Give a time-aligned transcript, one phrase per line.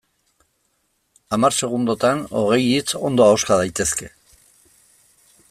[1.37, 4.11] Hamar segundotan hogei hitz ondo ahoska daitezke.